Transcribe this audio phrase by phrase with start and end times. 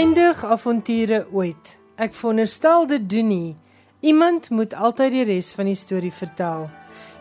[0.00, 1.74] Eindig avonture ooit.
[2.00, 3.56] Ek veronderstel dit doen nie.
[4.00, 6.70] Iemand moet altyd die res van die storie vertel.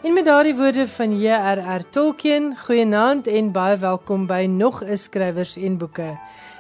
[0.08, 1.84] En met daardie woorde van J.R.R.
[1.92, 6.16] Tolkien, goeienaand en baie welkom by nog 'n skrywers en boeke.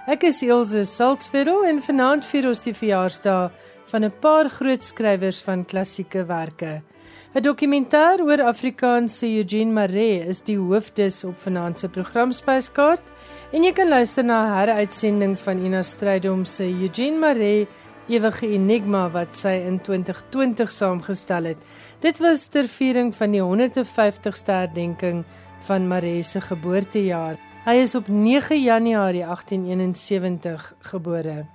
[0.07, 3.51] Ek is Elsje Saltzfeld en vanaand vier ons die verjaarsdag
[3.85, 6.83] van 'n paar groot skrywers van klassieke werke.
[7.29, 13.11] 'n Dokumentêr oor Afrikaanse Eugene Maree is die hoofdis op vanaand se programspyskaart
[13.53, 17.67] en jy kan luister na 'n heruitsending van Ina Strydom se Eugene Maree
[18.07, 21.61] Ewige Enigma wat sy in 2020 saamgestel het.
[21.99, 25.23] Dit was ter viering van die 150ste herdenking
[25.59, 27.37] van Maree se geboortejaar.
[27.65, 31.45] Hy is op 9 Januarie 1871 gebore.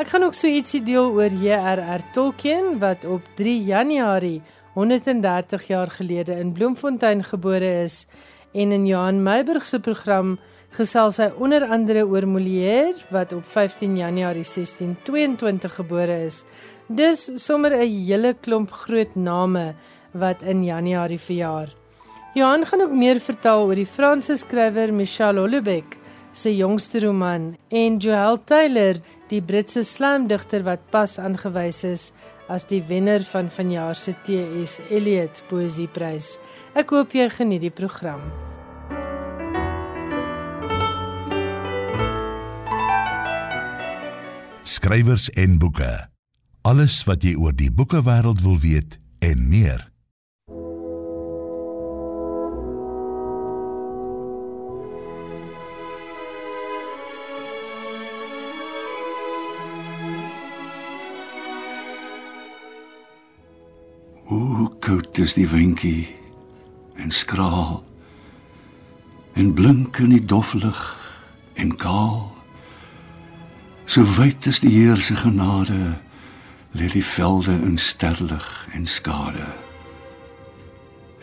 [0.00, 2.00] Ek gaan ook so ietsie deel oor J.R.R.
[2.12, 4.40] Tolkien wat op 3 Januarie
[4.80, 8.06] 130 jaar gelede in Bloemfontein gebore is
[8.52, 10.38] en in Johan Meiburg se program
[10.78, 16.44] gesels hy onder andere oor Molière wat op 15 Januarie 1622 gebore is.
[16.88, 19.74] Dis sommer 'n hele klomp groot name
[20.12, 21.68] wat in Januarie verjaar.
[22.34, 25.98] Johan gaan ook meer vertel oor die Franse skrywer Michel Houellebecq
[26.32, 28.96] se jongste roman en Joel Taylor,
[29.28, 32.12] die Britse slamdigter wat pas aangewys is
[32.50, 34.80] as die wenner van vanjaar se T.S.
[34.90, 36.34] Eliot Poesieprys.
[36.74, 38.24] Ek hoop jy geniet die program.
[44.66, 45.92] Skrywers en boeke.
[46.66, 49.89] Alles wat jy oor die boekewêreld wil weet en meer.
[64.30, 66.06] Hoe koud is die windjie
[66.94, 67.80] en skraal
[69.34, 70.78] en blink in die doflig
[71.58, 72.28] en kaal.
[73.90, 75.98] So wyd is die Heer se genade,
[76.78, 79.50] lê die velde in sterlig en skade.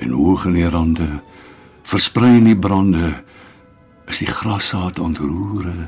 [0.03, 1.09] En hoog in die rande,
[1.87, 3.15] versprei in die brande,
[4.11, 5.87] is die grassaad ontroere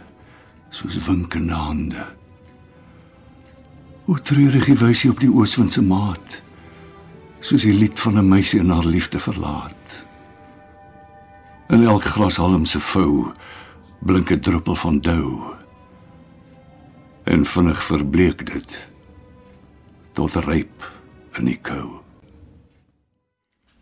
[0.71, 2.11] soos winkende hande.
[4.07, 6.45] Hoe treurig die wysie op die ooswind se maat
[7.39, 10.05] soos die lied van 'n meisie en haar liefde verlaat.
[11.69, 13.33] In elk grashalm se vou
[13.99, 15.55] blink 'n druppel van dou.
[17.23, 18.89] En vinnig verbleek dit
[20.11, 20.91] tot ryp
[21.37, 22.01] in die kou.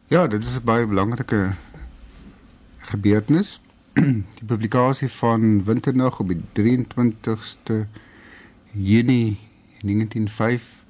[0.07, 1.55] Ja, dit is 'n baie belangrike
[2.77, 3.59] gebeurtenis.
[4.37, 7.87] Die publikasie van Winternag op die 23ste
[8.71, 9.39] Junie
[9.81, 10.85] 1905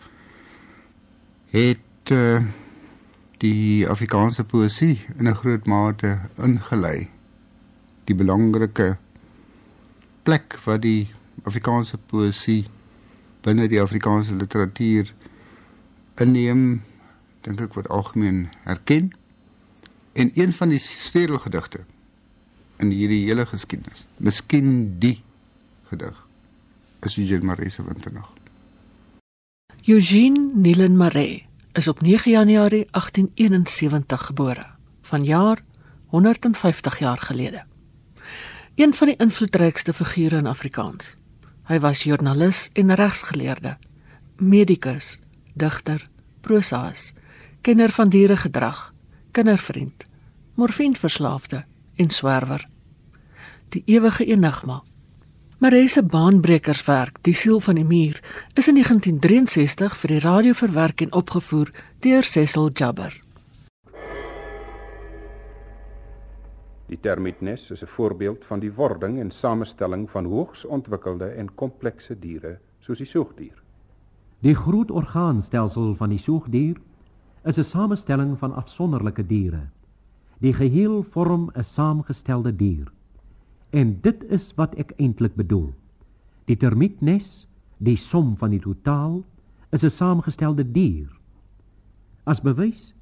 [1.49, 1.79] het
[2.11, 2.41] uh,
[3.41, 7.09] die Afrikaanse poësie in 'n groot mate ingelei.
[8.05, 8.97] Die belangrike
[10.23, 11.09] plek wat die
[11.43, 12.65] Afrikaanse poësie
[13.41, 15.13] binne die Afrikaanse literatuur
[16.15, 16.81] inneem,
[17.41, 19.13] dink ek word algemeen erken.
[20.13, 21.85] En een van die stedelgedigte
[22.77, 25.21] in hierdie hele geskiedenis, miskien die
[25.89, 26.27] gedig,
[27.01, 28.33] is Eugene Maree se Winternag.
[29.85, 31.46] Eugene Nielen Maree
[31.77, 34.65] is op 9 Januarie 1871 gebore,
[35.01, 35.61] vanjaar
[36.07, 37.63] 150 jaar gelede.
[38.75, 41.15] Een van die invloedrykste figure in Afrikaans.
[41.67, 43.77] Hy was joernalis en regsgeleerde,
[44.37, 45.19] medikus,
[45.53, 46.07] digter,
[46.41, 47.13] prosaas,
[47.61, 48.93] kenner van dieregedrag,
[49.31, 50.05] kindervriend,
[50.55, 51.63] morfienverslaafde
[51.95, 52.67] en swerwer.
[53.69, 54.83] Die ewige enigma
[55.57, 58.19] Maree se baanbrekerswerk, Die siel van die muur,
[58.53, 61.71] is in 1963 vir die radio verwerk en opgevoer
[62.05, 63.15] deur Cecil Jabber.
[66.85, 72.19] Die termietnes is 'n voorbeeld van die wording en samestelling van hoogs ontwikkelde en komplekse
[72.19, 73.57] diere, soos die soogdier.
[74.41, 76.77] Die groot orgaanstelsel van die soogdier
[77.43, 79.69] is 'n samestelling van afsonderlike diere.
[80.39, 82.96] Die geheel vorm 'n saamgestelde dier.
[83.69, 85.71] En dit is wat ek eintlik bedoel.
[86.47, 87.47] Die termietnes,
[87.83, 89.23] die som van die totaal,
[89.75, 91.09] is 'n saamgestelde dier.
[92.23, 92.93] As bewys,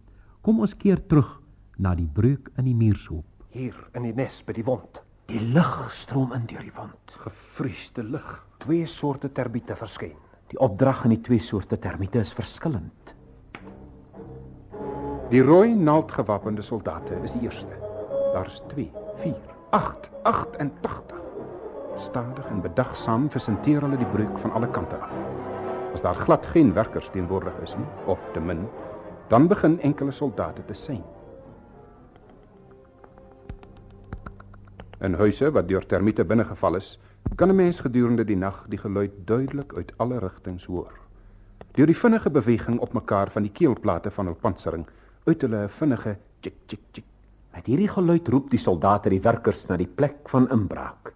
[0.42, 1.42] kom ons keer terug
[1.78, 3.26] na die breuk in die muurshoop.
[3.50, 5.02] Hier in die nes by die wond.
[5.26, 7.12] Die lug stroom in deur die wond.
[7.24, 8.46] Gevriesde lug.
[8.58, 10.16] Twee soorte termiete verskyn.
[10.48, 13.16] Die opdrag in die twee soorte termiete is verskillend.
[15.30, 17.82] Die rooi naaldgewapende soldate is die eerste.
[18.34, 18.92] Daar's 2,
[19.24, 21.16] 4, 8, 88.
[22.00, 25.12] Stadig en bedagsaam versenteer hulle die breuk van alle kante af.
[25.94, 27.74] As daar glad geen werkers teenwoordig is
[28.06, 28.62] of te min,
[29.28, 31.04] dan begin enkele soldate te sien.
[35.04, 37.00] In huise wat deur termiete binnegeval is,
[37.36, 40.94] kan 'n mens gedurende die nag die geluid duidelik uit alle rigtings hoor.
[41.72, 44.88] Deur die vinnige beweging op mekaar van die keelplate van hul pansering
[45.26, 47.15] uit hulle vinnige tik tik tik.
[47.56, 51.14] Met hierdie geluid roep die soldate die werkers na die plek van inbraak.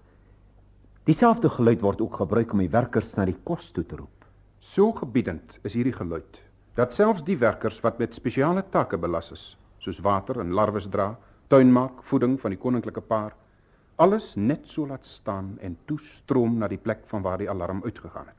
[1.09, 4.23] Dieselfde geluid word ook gebruik om die werkers na die kos toe te roep.
[4.63, 6.39] So gebiedend is hierdie geluid
[6.79, 9.43] dat selfs die werkers wat met spesiale take belas is,
[9.83, 11.09] soos water en larwes dra,
[11.51, 13.33] tuin maak, voeding van die koninklike paar,
[13.99, 18.31] alles net so laat staan en toestroom na die plek van waar die alarm uitgegaan
[18.31, 18.38] het.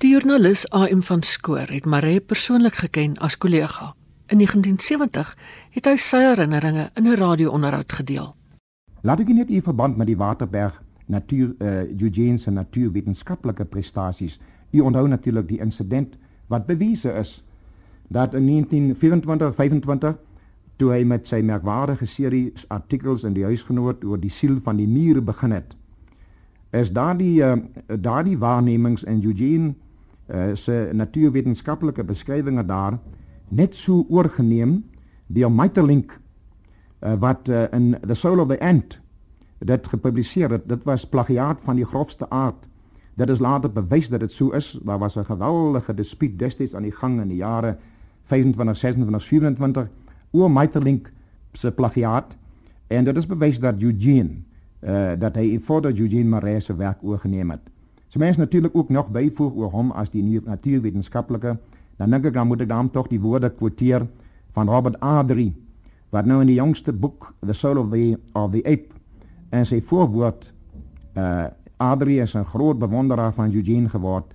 [0.00, 3.90] Die joernalis AM van Skoor het Maree persoonlik geken as kollega.
[4.32, 5.32] In 1970
[5.74, 8.30] het hy sy herinneringe in 'n radio-onderhoud gedeel.
[9.02, 14.40] Laat ek net in verband met die Waterberg natuur uh, Eugene se natuurwetenskaplike prestasies.
[14.70, 17.44] U onthou natuurlik die insident wat bewese is
[18.08, 20.16] dat in 1924-25
[20.76, 24.88] toe hy met sy merkwaardige serie artikels in die huisgenoot oor die siel van die
[24.88, 25.76] muur begin het.
[26.70, 27.52] Is daardie uh,
[28.00, 29.74] daardie waarnemings in Eugene
[30.34, 32.98] uh, se natuurwetenskaplike beskrywinge daar
[33.48, 34.84] net so oorgeneem
[35.26, 36.18] deur Maeterlinck
[37.02, 38.98] uh, wat uh, in The Soul of the Ant
[39.58, 40.68] dit gepubliseer het.
[40.68, 42.66] Dit was plagiaat van die grofste aard.
[43.14, 44.78] Dit is later bewys dat dit so is.
[44.82, 47.76] Daar was 'n geweldige dispuut destyds aan die gang in die jare
[48.24, 49.88] 25, 26, 27
[50.30, 51.12] oor Maeterlinck
[51.52, 52.36] se plagiaat
[52.86, 54.30] en dit is bewys dat Eugene
[54.80, 57.69] uh, dat hy voordat Eugene Marais se werk oorgeneem het.
[58.10, 61.56] So mense natuurlik ook nog byvoeg oor hom as die natuurwetenskaplike
[61.96, 64.06] dan dink ek dan moet ek dan tog die woorde quoteer
[64.56, 65.52] van Robert Adri
[66.10, 68.90] wat nou in die jongste boek The Soul of the of the Ape
[69.54, 70.48] en sy voorwoord
[71.18, 71.48] uh
[71.80, 74.26] Adri is 'n groot bewonderaar van Eugene geword.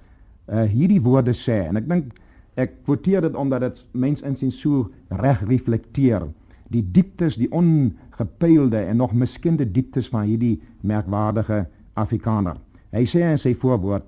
[0.49, 2.13] Uh hierdie woorde sê en ek dink
[2.55, 6.25] ek quoteer dit omdat dit mens insien so reg reflekteer
[6.73, 12.57] die dieptes, die ongepeilde en nog miskende dieptes van hierdie merkwaardige Afrikaner.
[12.95, 14.07] Hy sê in sy voorwoord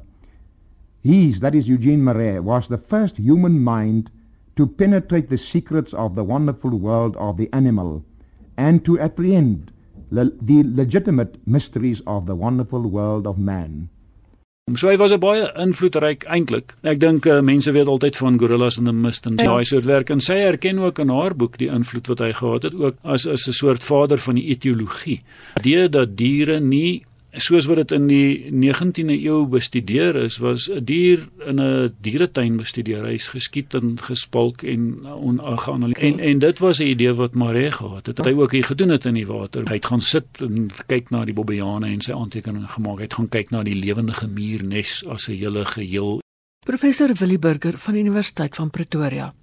[1.08, 4.10] He, that is Eugene Marais, was the first human mind
[4.58, 8.04] to penetrate the secrets of the wonderful world of the animal
[8.58, 9.72] and to apprehend
[10.10, 13.90] le the legitimate mysteries of the wonderful world of man.
[14.76, 16.76] So hy was 'n baie invloedryk eintlik.
[16.84, 20.10] Ek dink uh, mense weet altyd van gorillas in the mist en daai soort werk
[20.10, 23.28] en sy erken ook in haar boek die invloed wat hy gehad het ook as
[23.28, 25.22] as 'n soort vader van die etiologie.
[25.64, 27.06] Die dat diere nie
[27.38, 32.58] soos wat dit in die 19de eeu bestudeer is, was 'n dier in 'n dieretuin
[32.58, 33.06] bestudeer.
[33.06, 36.04] Hy's geskiet en gespalk en ongeanalyseer.
[36.04, 38.26] En en dit was 'n idee wat Maree gehad het.
[38.26, 39.64] Hy ook hier gedoen het in die water.
[39.68, 42.98] Hy het gaan sit en kyk na die bobbejane en sy aantekeninge gemaak.
[42.98, 46.22] Hy het gaan kyk na die lewende muurnes as 'n hele geheel.
[46.66, 49.34] Professor Willie Burger van die Universiteit van Pretoria.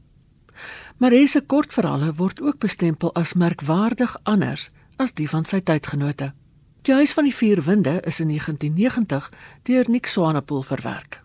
[0.96, 6.32] Maree se kortverhale word ook bestempel as merkwaardig anders as die van sy tydgenote.
[6.84, 9.31] Die huis van die vier winde is in 1990
[9.62, 11.22] deur Nick Swanepoel verwerk.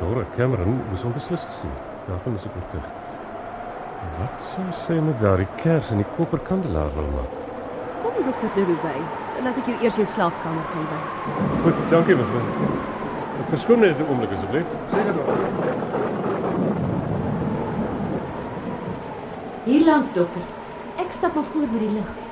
[0.00, 1.72] Dora Cameron was onbeslis gesien.
[2.06, 2.90] Daarvan is ek oortuig.
[4.18, 7.38] Wat sou sy met daardie kers in die koperkandelaar wil maak?
[8.02, 8.92] Kom dokter Derby by.
[9.46, 11.16] Laat ek jou eers jou slaapkamer gaan wys.
[11.64, 12.44] Goed, dankie mevrou.
[13.40, 14.68] Ek verskoon net 'n oomblik asseblief.
[14.92, 15.40] Seker dokter.
[19.64, 20.46] Hier langs dokter.
[21.00, 22.25] Ek stap maar voor by die lig.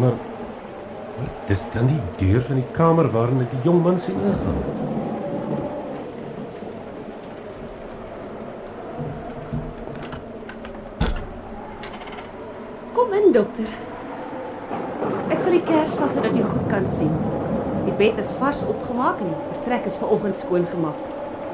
[0.00, 0.12] Maar
[1.16, 4.62] wat is dan die deur van die kamer waarin ek die jong man sien ingaan?
[12.96, 13.68] Kom in, dokter.
[15.28, 17.14] Ek sal die kers vas sodat jy goed kan sien.
[17.84, 21.04] Die bed is vars opgemaak en die vertrek is vanoggend skoon gemaak.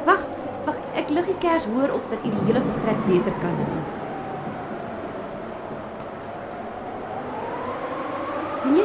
[0.06, 0.28] Wag,
[0.68, 3.88] wag, ek lig die kers hoër op dat jy die hele vertrek beter kan sien.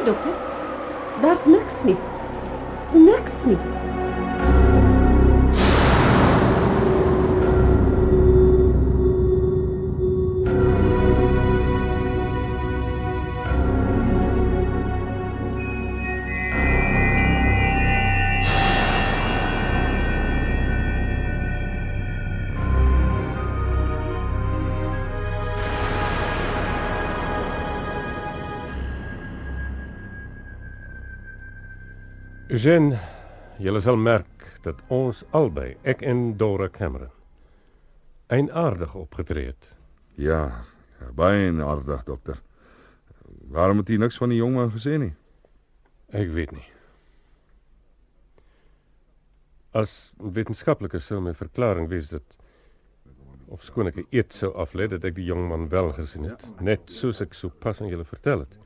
[0.04, 1.63] Sien jy dokter?
[32.64, 32.94] Jen,
[33.60, 37.10] julle sal merk dat ons albei, ek en Dora Cameron,
[38.32, 39.66] eienaardig opgetree het.
[40.16, 40.64] Ja,
[40.96, 42.40] ja baie aardig, dokter.
[43.52, 45.10] Waarom het jy niks van die jongman gesê nie?
[46.16, 46.64] Ek weet nie.
[49.76, 52.38] As wetenskaplike sou my verklaring wees dat
[53.52, 56.48] of skoon ek 'n eet sou aflê dat ek die jong man wel gesien het,
[56.60, 58.63] net soos ek sopas aan julle vertel het.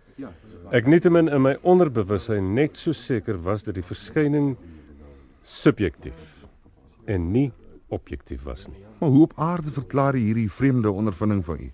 [0.75, 4.57] Ek nietemin in my onderbewussyn net so seker was dat die verskyning
[5.47, 6.19] subjektief
[7.07, 7.51] en nie
[7.95, 8.83] objektief was nie.
[8.99, 11.71] Maar hoe op aarde verklaar jy hierdie vreemde ondervinding van u?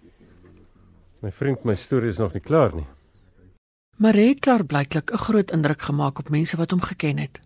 [1.25, 2.87] My vriend, my storie is nog nie klaar nie.
[3.97, 7.41] Maar het klaar blyklik 'n groot indruk gemaak op mense wat hom geken het.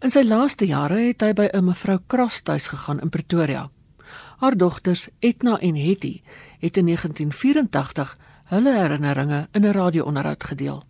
[0.00, 3.70] In sy laaste jare het hy by 'n mevrou Cross tuis gegaan in Pretoria.
[4.38, 6.20] Haar dogters Etna en Hetty
[6.58, 8.16] het in 1984
[8.50, 10.82] hulle herinneringe in 'n radio-onderhoud gedeel.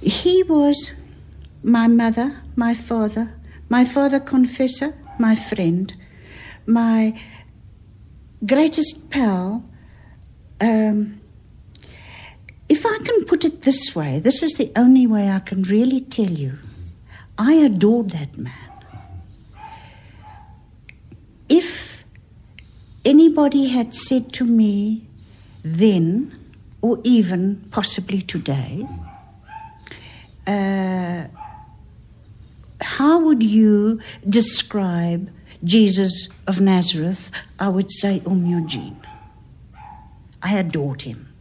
[0.00, 0.90] He was
[1.62, 3.34] my mother, my father,
[3.68, 5.92] my father confessor, my friend,
[6.66, 7.14] my
[8.46, 9.62] greatest pal.
[10.60, 11.20] Um,
[12.68, 16.00] if I can put it this way, this is the only way I can really
[16.00, 16.58] tell you.
[17.38, 18.52] I adored that man.
[21.48, 22.04] If
[23.04, 25.06] anybody had said to me
[25.62, 26.32] then,
[26.80, 28.86] or even possibly today,
[30.46, 31.24] uh,
[32.80, 35.30] how would you describe
[35.64, 37.30] Jesus of Nazareth?
[37.58, 39.00] I would say Um Eugene.
[40.42, 41.32] I adored him.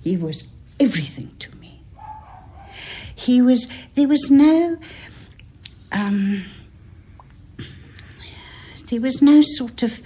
[0.00, 0.46] He was
[0.78, 1.82] everything to me.
[3.14, 4.78] He was, there was no,
[5.90, 6.44] um,
[8.88, 10.00] there was no sort of,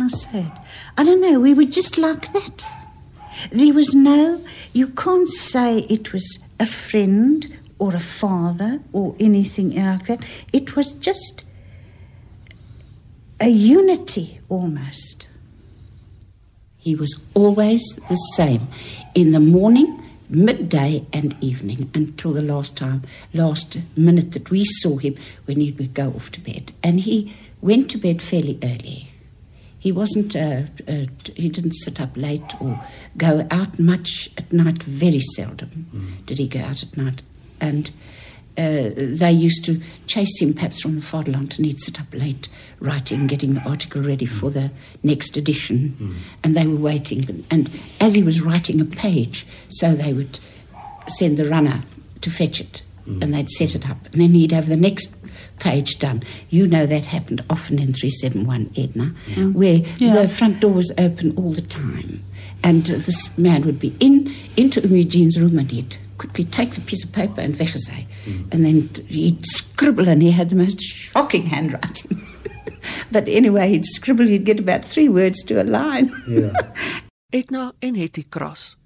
[0.00, 0.52] I say it?
[0.96, 2.64] I don't know, we were just like that.
[3.50, 9.74] There was no, you can't say it was a friend or a father or anything
[9.74, 10.22] like that.
[10.52, 11.44] It was just
[13.40, 15.26] a unity almost.
[16.78, 18.68] He was always the same
[19.14, 23.02] in the morning, midday, and evening until the last time,
[23.34, 26.72] last minute that we saw him when he would go off to bed.
[26.82, 29.11] And he went to bed fairly early.
[29.82, 32.80] He wasn't, uh, uh, he didn't sit up late or
[33.16, 36.24] go out much at night, very seldom mm.
[36.24, 37.20] did he go out at night.
[37.60, 37.90] And
[38.56, 42.48] uh, they used to chase him perhaps from the fatherland and he'd sit up late
[42.78, 44.70] writing, getting the article ready for the
[45.02, 45.96] next edition.
[45.98, 46.16] Mm.
[46.44, 47.44] And they were waiting.
[47.50, 50.38] And as he was writing a page, so they would
[51.08, 51.82] send the runner
[52.20, 53.22] to fetch it mm.
[53.22, 53.98] and they'd set it up.
[54.12, 55.14] And then he'd have the next
[55.58, 56.22] page done.
[56.50, 59.52] You know that happened often in 371 Edna, mm.
[59.54, 60.14] where yeah.
[60.14, 62.24] the front door was open all the time.
[62.62, 66.80] And uh, this man would be in into Eugene's room and he'd quickly take the
[66.80, 68.06] piece of paper and weggezij.
[68.24, 68.52] Mm.
[68.52, 72.26] And then he'd scribble and he had the most shocking handwriting.
[73.12, 76.12] but anyway, he'd scribble, he'd get about three words to a line.
[76.28, 76.52] Yeah.
[77.32, 78.76] Etna en Hetty Cross.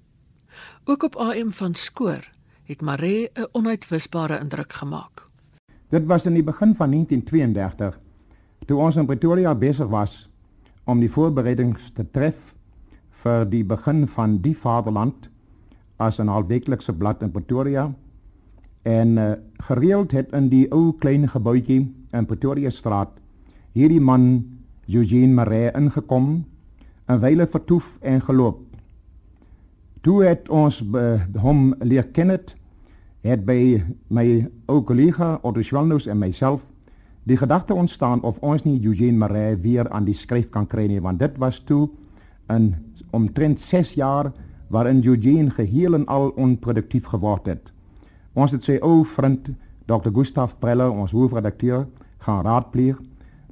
[0.85, 2.35] Ook op AM van Skoor
[2.67, 5.27] het Maree 'n onuitwisbare indruk gemaak.
[5.89, 7.99] Dit was in die begin van 1932
[8.65, 10.29] toe ons in Pretoria besig was
[10.83, 12.53] om die voorbereidings te tref
[13.23, 15.29] vir die begin van die Vaderland
[15.95, 17.93] as 'n halfweeklikse blad in Pretoria
[18.83, 23.09] en uh, gereeld het in die ou klein gebouetjie in Pretoria straat
[23.73, 24.43] hierdie man
[24.87, 26.45] Eugene Maree ingekom
[27.05, 28.59] en wyle vertoef en geloop.
[30.01, 30.83] Toe het ons
[31.41, 32.56] hom leer ken het,
[33.27, 36.61] het by my ou kollega Otto Schwalnus en myself
[37.27, 41.01] die gedagte ontstaan of ons nie Eugene Maree weer aan die skryf kan kry nie
[41.03, 41.89] want dit was toe
[42.53, 42.75] in
[43.11, 44.31] omtrent 6 jaar
[44.67, 47.71] waarin Eugene geheel en al onproduktief geword het.
[48.33, 49.49] Ons het sy ou vriend
[49.87, 50.11] Dr.
[50.13, 51.87] Gustav Preller, ons hoofredakteur,
[52.19, 52.99] gaan raadpleeg.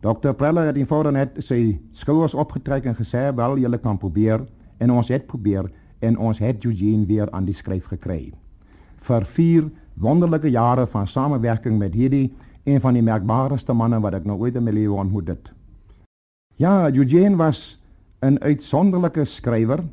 [0.03, 0.35] Dr.
[0.35, 4.45] Preller het eenvoudig net sy skouers opgetrek en gesê, "Wel, julle kan probeer."
[4.77, 8.33] En ons het probeer en ons het Eugene weer aan die skryf gekry.
[9.05, 9.69] Vir 4
[10.01, 12.33] wonderlike jare van samewerking met hierdie
[12.65, 15.51] een van die merkbaarste manne wat ek nou ooit in my lewe ontmoet het.
[16.57, 17.77] Ja, Eugene was
[18.21, 19.83] 'n uitsonderlike skrywer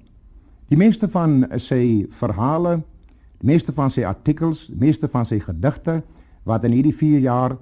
[0.73, 2.79] Die meeste van sy verhale,
[3.43, 5.99] die meeste van sy artikels, die meeste van sy gedigte
[6.49, 7.59] wat in hierdie 4 jaar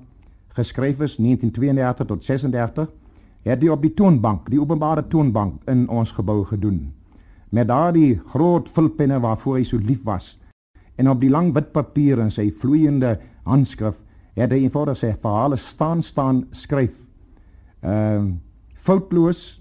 [0.54, 2.87] geskryf is 1932 tot 36,
[3.49, 6.92] het hy op die toonbank, die openbare toonbank in ons gebou gedoen.
[7.50, 10.37] Met daardie groot vulpenne waarvoor hy so lief was
[11.00, 13.16] en op die lang wit papier in sy vloeiende
[13.49, 13.97] handskrif
[14.37, 16.95] het hy eenvoudig sy verhale staan staan skryf.
[17.80, 18.30] Ehm uh,
[18.80, 19.61] foutloos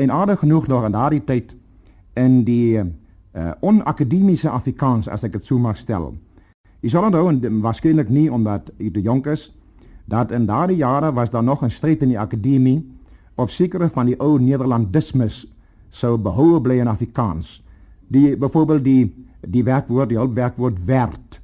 [0.00, 1.50] en aardig genoeg nog in daardie tyd
[2.16, 6.14] in die uh, onakademiese Afrikaans as ek dit sou mag stel.
[6.80, 9.50] Jy sal onthou en waarskynlik nie omdat jy te jonk is
[10.08, 12.80] dat in daardie jare was daar nog 'n stryd in die akademie
[13.34, 15.46] of sekere van die ou Nederlandismes
[15.90, 17.62] sou behou bly in Afrikaans.
[18.08, 19.12] Die byvoorbeeld die
[19.46, 21.40] die werkwoord die hulpwerkwoord werd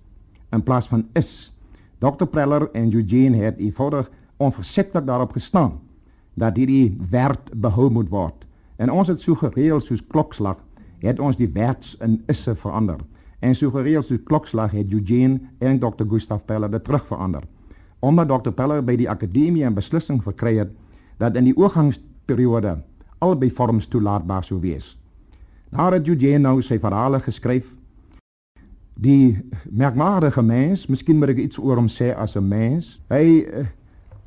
[0.51, 1.53] in plaas van is.
[1.99, 5.81] Dr Preller en Eugene het eenvoudig onversetlik daarop gestaan
[6.35, 8.47] dat hierdie werd behou moet word.
[8.77, 10.57] En ons het so gereël soos klokslag,
[10.99, 13.01] het ons die werds in isse verander.
[13.41, 16.07] En so gereël soos klokslag het Eugene en Dr.
[16.09, 17.45] Gustav Peller dit terug verander.
[18.01, 18.55] Omdat Dr.
[18.57, 20.71] Peller by die akademie 'n beslissing verkry het
[21.19, 22.79] dat in die oorgangsperiode
[23.19, 24.97] albei vorms toelaatbaar sou wees.
[25.71, 27.77] Daar het Eugene nou sy verhale geskryf
[29.01, 29.39] die
[29.71, 32.99] merkwaardige mens, miskien moet ek iets oor hom sê as 'n mens.
[33.09, 33.67] Hy uh,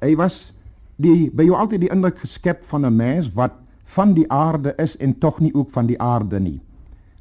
[0.02, 0.54] hy was
[0.98, 3.54] die by jou altyd die indruk geskep van 'n mens wat
[3.96, 6.62] van die aarde is en tog nie ook van die aarde nie.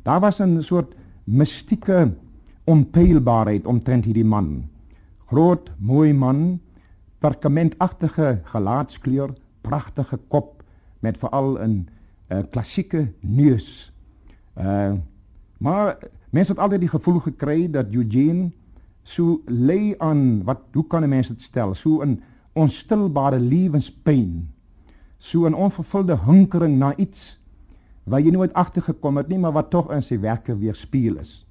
[0.03, 0.95] Daar was 'n soort
[1.25, 2.13] mystieke
[2.65, 4.69] onpeilbaarheid omtrent hierdie man.
[5.27, 6.61] Groot, mooi man,
[7.19, 10.63] perkamentagtige gelaatskleur, pragtige kop
[11.01, 11.89] met veral 'n
[12.29, 13.93] uh, klassieke neus.
[14.57, 14.93] Uh
[15.63, 15.97] maar
[16.33, 18.49] Mense het altyd die gevoel gekry dat Eugene
[19.05, 21.75] so lê aan wat hoe kan 'n mens dit stel?
[21.75, 22.23] So 'n
[22.53, 24.49] onstilbare lewenspyn.
[25.19, 27.39] So 'n onvervulde hinkering na iets
[28.05, 31.45] wat jy nooit agtergekom het nie, maar wat tog in sy werke weerspieël is.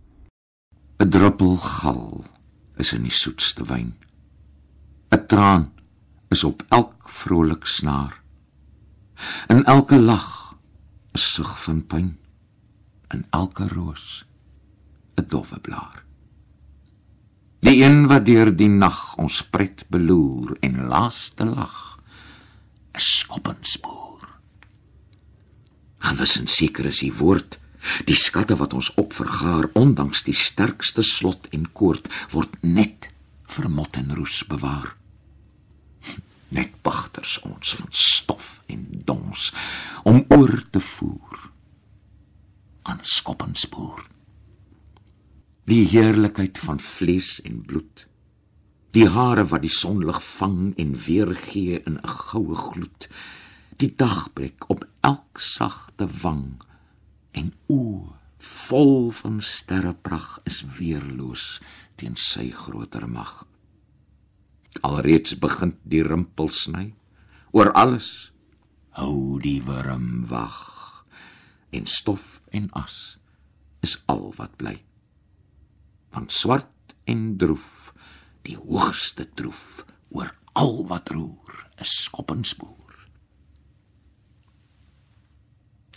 [0.98, 2.24] 'n Druppel gal
[2.78, 3.94] is in die soetste wyn.
[5.12, 5.72] 'n Traan
[6.30, 8.22] is op elk vrolik snaar.
[9.48, 10.58] In elke lag
[11.12, 12.18] is sug van pyn.
[13.14, 14.31] In elke roos
[15.22, 16.04] 'n dowwe blaar.
[17.62, 22.00] Die een wat deur die nag ons pret beloer en laaste lag,
[22.98, 24.25] 'n skoppenspoor.
[25.98, 27.60] Gewis en seker is die woord,
[28.06, 33.10] die skatte wat ons opvergaar ondanks die sterkste slot en koord word net
[33.46, 34.95] vir mot en roes bewaar.
[36.58, 39.54] Net wagters ons van stof en dons
[40.04, 41.50] om oor te voer
[42.82, 44.11] aan skoppenspoor
[45.71, 48.05] die heerlikheid van vlees en bloed.
[48.91, 53.07] Die hare wat die sonlig vang en weergee in 'n goue gloed.
[53.79, 56.60] Die dagbreek op elk sagte wang
[57.31, 61.62] en o vol van sterreprag is weerloos
[61.95, 63.45] teen sy groter mag.
[64.81, 66.93] Alreeds begin die rimpel sny
[67.51, 68.31] oor alles.
[68.89, 71.05] Hou die wurm wag
[71.69, 73.17] en stof en as
[73.79, 74.81] is al wat bly
[76.12, 77.93] van swart en droef
[78.47, 82.82] die hoogste troef oor al wat roer 'n skoppenspoor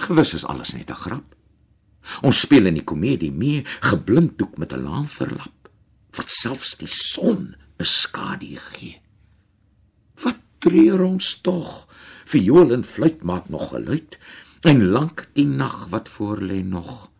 [0.04, 1.34] gewis is alles net 'n grap.
[2.22, 5.70] Ons speel in die komedie mee geblinddoek met 'n laan verlap
[6.16, 9.00] wat selfs die son 'n skadu gee.
[10.22, 11.88] Wat treur ons tog
[12.24, 14.18] viool en fluit maak nog geluid
[14.62, 17.10] en lank die nag wat voor lê nog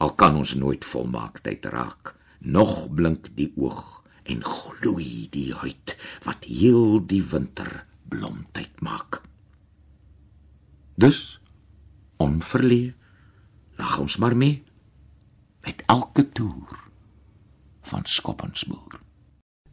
[0.00, 2.14] al kan ons nooit volmaaktheid raak.
[2.40, 9.20] Nog blink die oog en gloei die huid wat heel die winter blomtyd maak.
[11.00, 11.40] Dus
[12.20, 12.94] onverlee
[13.80, 14.62] lag ons maar mee
[15.64, 16.78] met elke toer
[17.92, 19.00] van skoppensboer.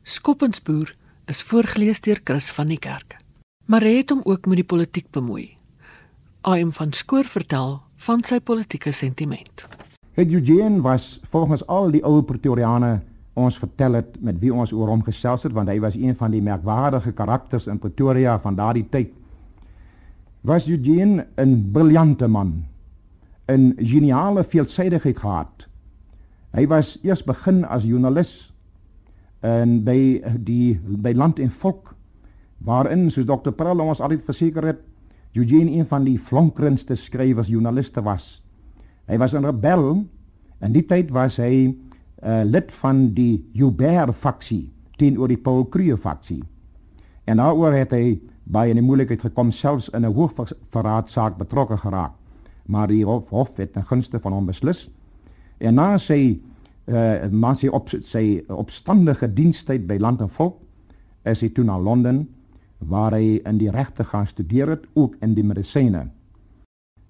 [0.04, 0.96] Skoppensboer
[1.28, 3.20] is voorgeles deur Chris van die kerk
[3.68, 5.58] maar hy het hom ook met die politiek bemoei.
[6.48, 9.68] Aim van Skoor vertel van sy politieke sentiment
[10.18, 13.04] Het Eugene was volgens al die ou Pretoriane
[13.38, 16.34] ons vertel het met wie ons oor hom gesels het want hy was een van
[16.34, 19.12] die merkwaardige karakters in Pretoria van daardie tyd.
[20.42, 22.66] Was Eugene 'n briljante man,
[23.48, 25.68] 'n geniale veelsidigheid gehad.
[26.52, 28.54] Hy was eers begin as joernalis
[29.42, 31.94] en by die by Land en Volk
[32.58, 33.52] waarin soos Dr.
[33.52, 34.80] Pearl ons altyd verseker het
[35.34, 38.42] Eugene een van die flonkerendste skrywers joernaliste was.
[39.08, 40.06] Hy was 'n rebel.
[40.62, 41.76] In die tyd was hy
[42.24, 46.44] uh, lid van die Joubert faksie teenoor die Paul Cruwe faksie.
[47.26, 52.12] En daaroor het hy baie in moeilikheid gekom selfs in 'n hoogverraadsaak betrokke geraak.
[52.66, 54.90] Maar die hof, hof het ten gunste van hom beslis.
[55.58, 56.42] En na sy
[56.88, 60.62] uh na sy op sy opstandige dienstyd by Land en Volk
[61.26, 62.28] is hy toe na Londen
[62.78, 66.08] waar hy in die regte gaan studeer het ook in die medisyne.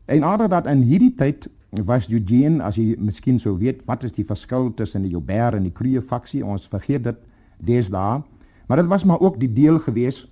[0.06, 4.14] En aardig dat in hierdie tyd was Eugene as jy miskien sou weet wat is
[4.16, 6.44] die verskil tussen die Joubert en die Kruie faksie?
[6.46, 7.18] Ons vergeet dit
[7.60, 8.22] deesdae.
[8.68, 10.26] Maar dit was maar ook die deel gewees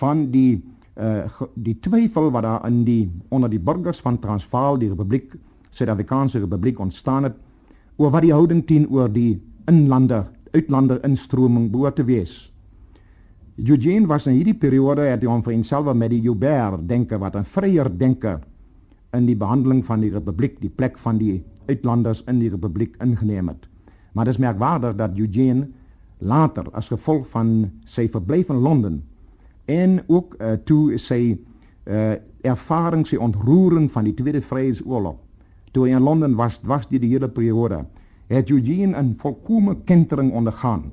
[0.00, 0.62] van die
[0.94, 5.34] uh die twyfel wat daar in die onder die burgers van Transvaal die Republiek
[5.70, 7.34] Suid-Afrikaanse Republiek ontstaan het
[7.96, 12.52] oor wat die houding teenoor die inlander uitlander instroming behoort te wees.
[13.56, 17.44] Eugene was in hierdie periode het hy hom vereenselwig met die Joubert denke wat 'n
[17.44, 18.40] vryer denke
[19.14, 23.48] in die behandeling van die republiek die plek van die uitlanders in die republiek ingeneem
[23.48, 23.68] het.
[24.12, 25.68] Maar dit is merkwaardig dat Eugene
[26.18, 29.02] later as gevolg van sy verblyf in Londen
[29.64, 31.36] en ook uh, toe sy
[31.88, 35.16] uh, ervaring sy ontroering van die Tweede Vryheidsoorlog
[35.74, 37.84] toe hy in Londen was was die, die hele periode
[38.32, 40.92] het Eugene 'n volkomme kentering ondergaan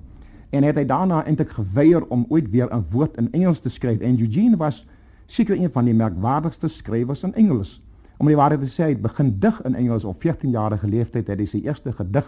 [0.50, 4.00] en het hy daarna eintlik geweier om ooit weer 'n woord in Engels te skryf
[4.00, 4.86] en Eugene was
[5.28, 7.82] seker een van die merkwaardigste skrywers in Engels
[8.22, 11.40] om die waarheid te sê hy begin dig in Engels op 14 jarige leeftyd het
[11.42, 12.28] hy sy eerste gedig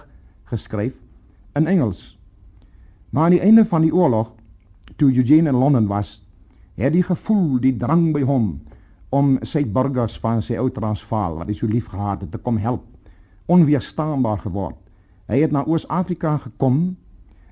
[0.49, 0.95] geskryf
[1.53, 2.15] in Engels.
[3.13, 4.31] Maar aan die einde van die oorlog
[4.97, 6.15] toe Eugene in Londen was
[6.81, 8.55] het hy gevoel die drang by hom
[9.13, 12.57] om sy burgers van sy ou Transvaal wat hy so lief gehad het te kom
[12.57, 12.87] help.
[13.45, 14.79] Onweerstaanbaar geword.
[15.29, 16.95] Hy het na Oos-Afrika gekom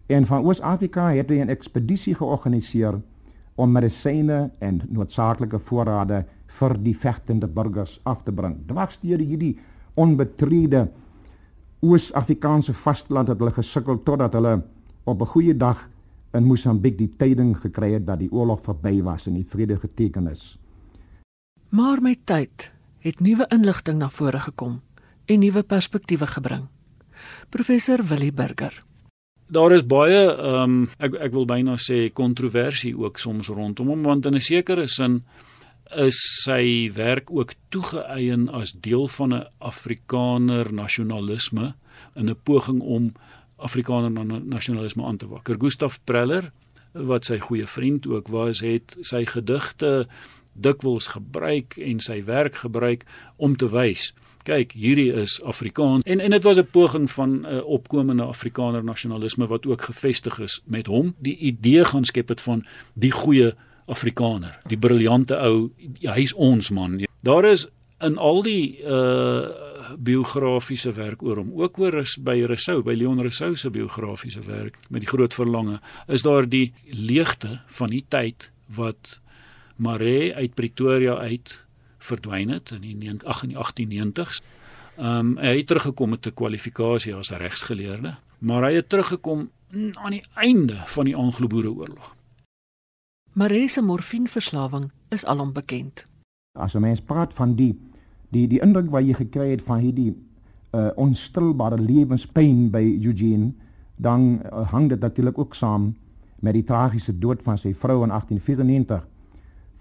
[0.10, 2.98] en van Oos-Afrika het hy 'n ekspedisie georganiseer
[3.56, 6.26] om medisyne en noodsaaklike voorrade
[6.62, 8.60] vir die vegtende burgers af te bring.
[8.70, 9.56] Dwars deur hierdie
[10.00, 10.88] onbetrede
[11.82, 14.62] Oos-Afrikaanse vasteland het hulle gesukkel totdat hulle
[15.04, 15.90] op 'n goeie dag
[16.34, 20.28] in Mosambiek die tyding gekry het dat die oorlog verby was en die vrede geteken
[20.28, 20.58] is.
[21.70, 24.82] Maar met tyd het nuwe inligting na vore gekom
[25.26, 26.68] en nuwe perspektiewe gebring.
[27.50, 28.84] Professor Willie Burger.
[29.52, 34.04] Daar is baie ehm um, ek ek wil byna sê kontroversie ook soms rondom hom
[34.04, 35.24] want in 'n sekere sin
[35.96, 41.74] is sy werk ook toegeëien as deel van 'n Afrikaner nasionalisme
[42.16, 43.14] in 'n poging om
[43.58, 44.12] Afrikaner
[44.46, 45.56] nasionalisme aan te wakker.
[45.60, 46.52] Gustav Preller
[46.92, 50.08] wat sy goeie vriend ook was, het sy gedigte
[50.54, 53.06] dikwels gebruik en sy werk gebruik
[53.38, 54.14] om te wys
[54.48, 58.84] kyk hierdie is Afrikaans en en dit was 'n poging van 'n uh, opkomende Afrikaner
[58.84, 63.54] nasionalisme wat ook gevestig is met hom die idee gaan skep het van die goeie
[63.86, 67.68] Afrikaner die briljante ou hy's ons man daar is
[68.02, 73.20] in al die uh biografiese werk oor hom ook oor is by Rousseau by Leon
[73.20, 78.48] Rousseau se biografiese werk met die groot verlange is daar die leegte van die tyd
[78.76, 79.20] wat
[79.82, 81.58] Maree uit Pretoria uit
[82.02, 84.42] verdwyn het in die 1890s.
[84.98, 89.50] Ehm um, hy het teruggekom met 'n kwalifikasie as regsgeleerde, maar hy het teruggekom
[89.94, 92.16] aan die einde van die Anglo-Boereoorlog.
[93.34, 96.06] Maree se morfienverslawing is alom bekend.
[96.60, 97.80] As 'n mens praat van die
[98.30, 100.16] die die indruk wat jy gekry het van hierdie
[100.72, 103.54] uh onstilbare lewenspyn by Eugene,
[103.96, 105.96] dan uh, hang dit natuurlik ook saam
[106.40, 109.12] met die tragiese dood van sy vrou in 1894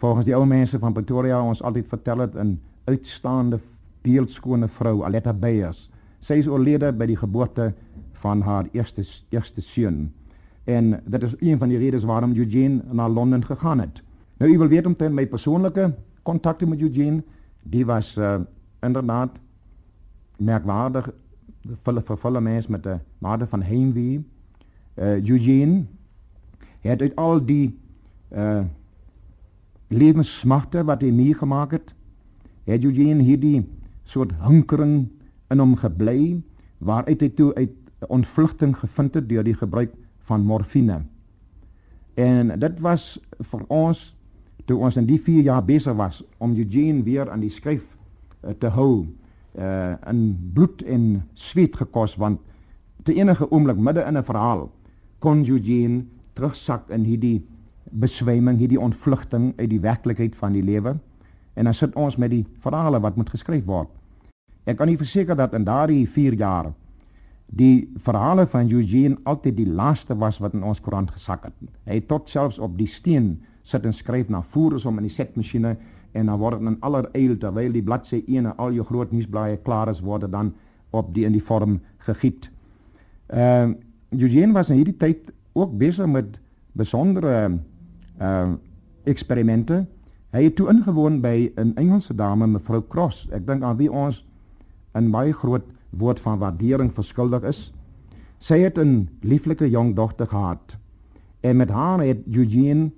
[0.00, 3.60] Volgens die ou mense van Pretoria ons altyd vertel het 'n uitstaande
[4.02, 5.90] beeldskone vrou Aletta Beyers.
[6.20, 7.74] Sy is oorlede by die geboorte
[8.12, 10.12] van haar eerste eerste seun.
[10.70, 14.02] En dit is een van die redes waarom Eugene na Londen gegaan het.
[14.36, 17.22] Nou u wil weet omtrent my persoonlike kontakte met Eugene,
[17.62, 18.34] die was uh,
[18.80, 19.30] inderdaad
[20.36, 21.10] merkwaardig
[21.82, 24.24] volle vervolle mens met 'n mate van heimwee.
[24.94, 25.84] Uh, Eugene
[26.80, 27.78] het uit al die
[28.32, 28.62] uh
[29.90, 31.94] lewenssmagte wat hy meegemaak het,
[32.64, 33.66] het Eugene hierdie
[34.04, 35.08] soort hinkering
[35.50, 36.42] in hom gebly
[36.78, 37.72] waaruit hy toe uit
[38.06, 39.90] ontvlugting gevind het deur die gebruik
[40.30, 41.02] van morfine.
[42.14, 43.18] En dit was
[43.52, 44.02] vir ons
[44.68, 48.54] toe ons in die 4 jaar besig was om Eugene weer aan die skryf uh,
[48.58, 49.06] te hou
[49.58, 50.20] uh in
[50.54, 52.38] bloed en sweet gekos want
[53.02, 54.68] te enige oomblik midde in 'n verhaal
[55.18, 57.42] kon Eugene terugsak in hierdie
[57.90, 60.96] beswyming, hierdie ontvlugting uit die werklikheid van die lewe.
[61.54, 63.88] En dan sit ons met die verhale wat moet geskryf word.
[64.64, 66.70] Ek kan nie verseker dat in daardie 4 jaar
[67.50, 71.54] die verhale van Eugene altyd die laaste was wat in ons koerant gesak het.
[71.84, 75.08] Hy het tot selfs op die steen sit en skryf na voer is om in
[75.08, 75.76] die setmasjiene
[76.12, 79.58] en dan word in aller eil terwyl die bladsy 1 en al jou groot nuusblaaie
[79.66, 80.52] klaar is word dan
[80.90, 82.50] op die in die vorm gegiet.
[83.30, 83.78] Ehm uh,
[84.10, 86.38] Eugene was in hierdie tyd ook besig met
[86.74, 87.60] besondere
[88.20, 88.50] uh
[89.08, 89.86] eksperimente.
[90.34, 93.28] Hy het toe ingewoon by 'n Engelse dame mevrou Cross.
[93.30, 94.24] Ek dink aan wie ons
[94.94, 97.72] 'n baie groot woord van waardering verskuldig is.
[98.38, 100.76] Sy het 'n lieflike jong dogter gehad.
[101.40, 102.90] En met haar het Eugene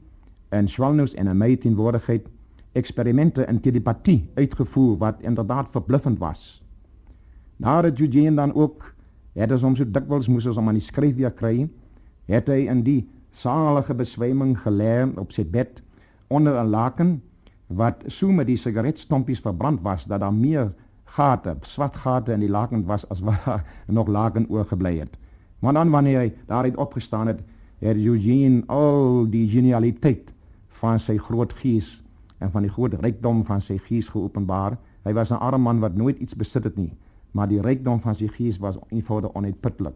[0.49, 2.29] en Schwalnus en 'n meid in woordigheid
[2.73, 6.63] eksperimente in telepatie uitgevoer wat inderdaad verbluffend was.
[7.57, 8.95] Nadat Eugene dan ook
[9.33, 11.69] het ons om so dikwels moes ons om aan die skryf weer kry,
[12.27, 15.83] het hy in die salige beswyming gelê op sy bed
[16.29, 17.23] onder 'n laken
[17.67, 20.73] wat so met die sigaretstompies verbrand was dat daar meer
[21.17, 23.65] gate, swart gate in die laken was as wat
[23.99, 25.17] nog laken oorgebly het.
[25.61, 27.41] Maar dan wanneer hy daaruit opgestaan het,
[27.79, 30.31] het Eugene al die genialiteit
[30.81, 32.01] van sy groot gees
[32.39, 34.79] en van die groot rykdom van sy gees geopenbaar.
[35.05, 36.93] Hy was 'n arm man wat nooit iets besit het nie,
[37.33, 39.95] maar die rykdom van sy gees was eenvoudig onuitputtelik.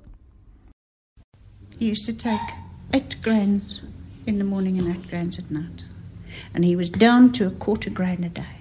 [1.79, 2.55] He used to take
[2.91, 3.83] eight grains
[4.25, 5.85] in the morning and eight grains at night.
[6.55, 8.57] And he was down to a quarter grain a day.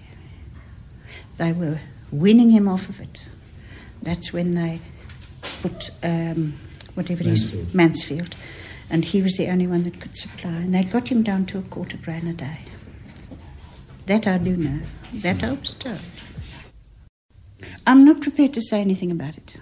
[1.37, 1.79] They were
[2.19, 3.25] weaning him off of it.
[4.01, 4.81] That's when they
[5.61, 6.57] put um,
[6.93, 7.75] whatever it is, Mansfield.
[7.75, 8.35] Mansfield.
[8.89, 10.51] And he was the only one that could supply.
[10.51, 12.59] And they got him down to a quarter grain a day.
[14.05, 14.79] That I do know.
[15.13, 15.99] That I was told.
[17.87, 19.57] I'm not prepared to say anything about it.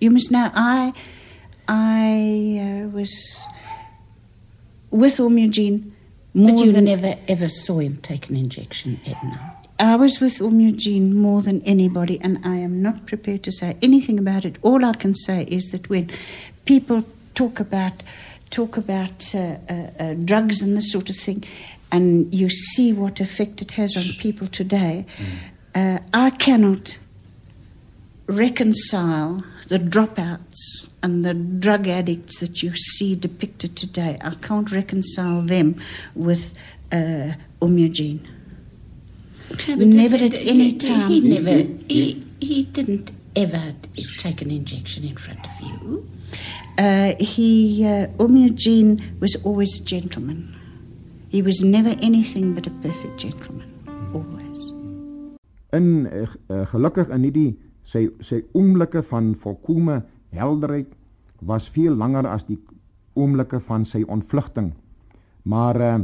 [0.00, 0.92] You must know, I,
[1.68, 3.44] I uh, was
[4.90, 5.94] with Orm Eugene
[6.32, 9.49] more But you than never ever saw him take an injection, Edna.
[9.80, 13.78] I was with Orm Eugene more than anybody, and I am not prepared to say
[13.80, 14.56] anything about it.
[14.60, 16.10] All I can say is that when
[16.66, 17.02] people
[17.34, 18.02] talk about
[18.50, 21.44] talk about uh, uh, uh, drugs and this sort of thing,
[21.90, 25.06] and you see what effect it has on people today,
[25.74, 26.98] uh, I cannot
[28.26, 34.18] reconcile the dropouts and the drug addicts that you see depicted today.
[34.20, 35.80] I can't reconcile them
[36.14, 36.52] with
[36.92, 37.32] uh,
[39.50, 41.08] But never it- at any he- time.
[41.10, 41.56] He never.
[41.88, 43.74] He, he didn't ever
[44.18, 46.04] take an injection in front of you.
[46.78, 50.54] Uh, he, uh, Orm Eugene was always a gentleman.
[51.28, 53.68] He was never anything but a perfect gentleman,
[54.14, 54.72] always.
[55.72, 57.50] In uh, uh, gelukkig in hierdie
[57.86, 60.00] sy sy oomblikke van volkomme
[60.34, 60.90] helderheid
[61.46, 62.58] was veel langer as die
[63.18, 64.72] oomblikke van sy ontvlugting.
[65.46, 65.94] Maar uh,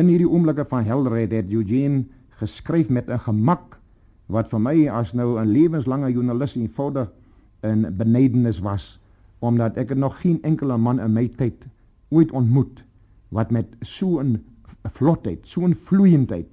[0.00, 2.04] in hierdie oomblikke van helderheid het Eugene
[2.40, 3.78] geskryf met 'n gemak
[4.26, 7.10] wat vir my as nou 'n lewenslange joernalis eenvoudig
[7.62, 8.98] 'n benydenis was
[9.40, 11.66] omdat ek nog geen enkele man in my tyd
[12.08, 12.84] ooit ontmoet
[13.28, 14.42] wat met so 'n
[14.92, 16.48] vlotheid, so 'n vloeiendheid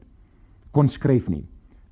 [0.72, 1.46] kon skryf nie.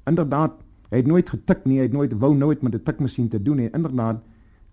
[0.06, 0.54] Inderdaad,
[0.90, 3.58] hy het nooit getik nie, hy het nooit wou nooit met 'n tikmasjien te doen
[3.58, 3.70] nie.
[3.74, 4.22] Inderdaad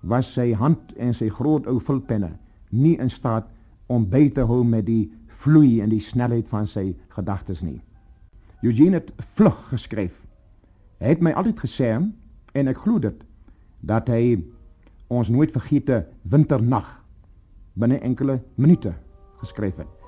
[0.00, 2.30] was sy hand en sy groot ou vulpenne
[2.70, 3.46] nie in staat
[3.86, 7.80] om by te hou met die vloei en die snelheid van sy gedagtes nie.
[8.62, 10.14] Eugene het vlug geskryf.
[11.02, 11.88] Hy het my altyd gesê
[12.54, 13.24] en ek glo dit
[13.82, 14.38] dat hy
[15.10, 16.86] ons nooit vergete winternag
[17.74, 18.94] binne enkele minute
[19.42, 20.01] geskryf het.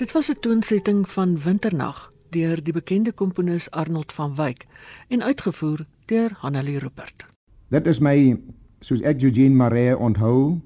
[0.00, 4.66] Dit was 'n toonsetting van Winternag deur die bekende komponis Arnold van Wyk
[5.08, 7.26] en uitgevoer deur Hanelie Rupert.
[7.68, 8.40] Dit is my
[8.80, 10.60] soos ek Eugene Maree onthou.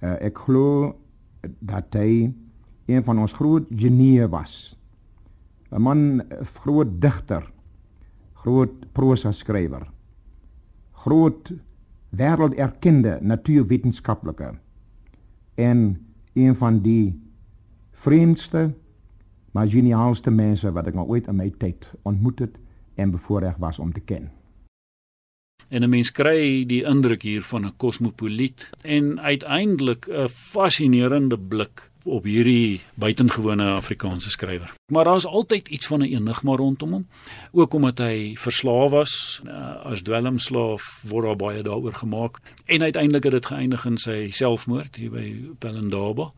[0.00, 0.96] Uh, ek glo
[1.58, 2.34] dat hy
[2.86, 4.76] een van ons groot genieë was.
[5.70, 7.52] 'n Man, groot digter,
[8.32, 9.88] groot prosa skrywer.
[10.92, 11.52] Groot
[12.10, 14.54] wêrelderkende natuurwetenskaplike
[15.54, 17.27] en een van die
[18.00, 18.70] vreemdste
[19.50, 22.58] maar geniaalste mense wat ek maar ooit in my tyd ontmoet het
[22.94, 24.30] en bevoorreg was om te ken.
[25.68, 31.90] En 'n mens kry die indruk hier van 'n kosmopoliet en uiteindelik 'n fascinerende blik
[32.04, 34.72] op hierdie buitengewone Afrikaanse skrywer.
[34.92, 37.06] Maar daar's altyd iets van 'n enigma rondom hom,
[37.52, 43.22] ook omdat hy verslaaf was uh, as dwelmslaaf word daar baie daaroor gemaak en uiteindelik
[43.22, 46.32] het dit geëindig in sy selfmoord hier by Pelindaba.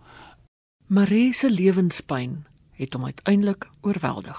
[0.91, 2.33] Marie se lewenspyn
[2.75, 4.39] het hom uiteindelik oorweldig.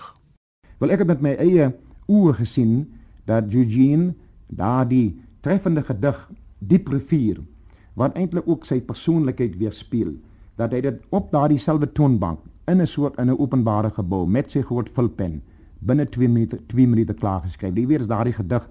[0.83, 1.69] Wel ek het met my eie
[2.11, 2.73] oë gesien
[3.23, 4.09] dat Eugene
[4.51, 5.13] daardie
[5.47, 6.17] treffende gedig
[6.59, 7.39] Diep rivier
[7.95, 10.17] wat eintlik ook sy persoonlikheid weerspieël,
[10.59, 14.51] dat hy dit op daardie selfde toonbank in 'n soort in 'n openbare gebou met
[14.51, 15.41] sy groot vulpen
[15.79, 17.73] binne 2 minute 2 minute klaar geskryf.
[17.73, 18.67] Die weer is daardie gedig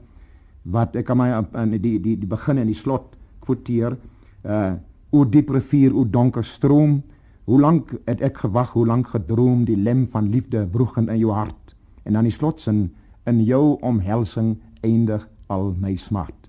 [0.64, 3.97] wat ek kan my in die die die begin en die slot kwoteer.
[4.45, 4.75] Uh
[5.12, 7.03] o diep rivier, o donker stroom,
[7.50, 11.32] hoe lank het ek gewag, hoe lank gedroom die lem van liefde wroegend in jou
[11.34, 11.74] hart.
[12.06, 12.92] En dan die slotsin
[13.26, 14.52] in jou omhelsing
[14.86, 16.46] eindig al my smart.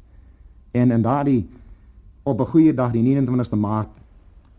[0.77, 1.49] En in daardie
[2.23, 3.89] op 'n goeie dag die 29ste Maart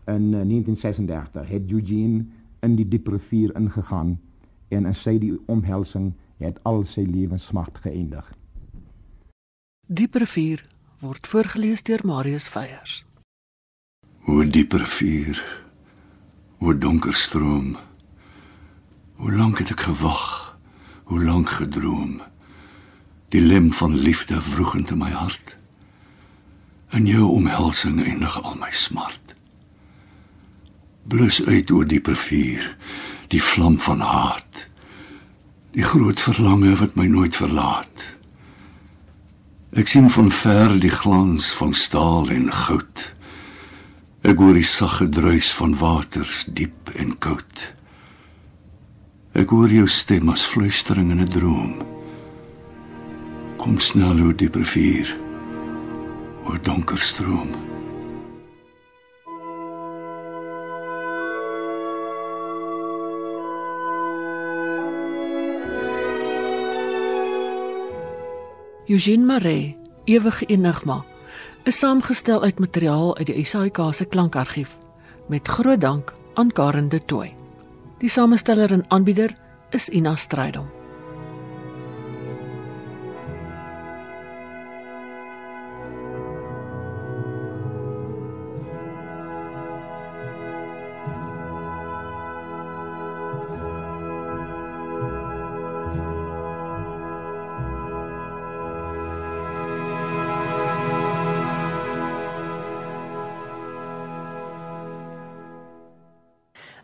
[0.05, 2.25] in 1936 eh, het Eugene
[2.59, 4.19] in die diep rivier ingegaan
[4.67, 8.33] en in sy die omhelsing het al sy lewensmag geëindig.
[9.87, 10.67] Diep rivier
[10.99, 13.05] word voorgeles deur Marius Veyers.
[14.19, 15.62] Hoe diep rivier,
[16.63, 17.75] hoe donker stroom.
[19.19, 20.55] Hoe lank het ek gewag,
[21.11, 22.21] hoe lank gedroom.
[23.35, 25.57] Die lem van liefde vroegend in my hart.
[26.95, 29.35] In jou omhelsing eindig al my smart.
[31.03, 32.69] Blus uit oor die rivier,
[33.27, 34.67] die vlam van haat.
[35.75, 38.05] Die groot verlange wat my nooit verlaat.
[39.75, 43.09] Ek sien van ver die glans van staal en goud.
[44.23, 47.63] Ek hoor die sagge druis van waters diep en koud.
[49.35, 51.73] Ek hoor jou stem as fluistering in 'n droom.
[53.59, 55.11] Kom snel oor die rivier
[56.45, 57.51] oor donker stroom.
[68.87, 71.03] Eugene Maree, Ewige Enigma,
[71.63, 74.77] is saamgestel uit materiaal uit die SAIK se klankargief
[75.31, 77.35] met groot dank aan Karen de Tooy.
[77.99, 79.35] Die samesteller en aanbieder
[79.69, 80.82] is Ina Strydom.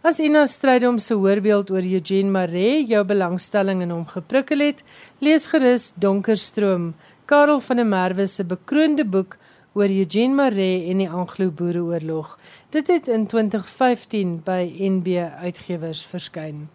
[0.02, 4.80] As Ina Strydom se voorbeeld oor Eugene Maree jou belangstelling in hom geprikkel het,
[5.20, 6.94] lees gerus Donkerstroom,
[7.28, 9.36] Karel van der Merwe se bekroonde boek
[9.76, 12.38] oor Eugene Maree en die Anglo-Boereoorlog.
[12.72, 16.70] Dit het in 2015 by NB Uitgewers verskyn.